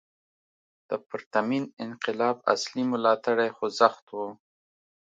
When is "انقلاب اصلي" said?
1.85-2.83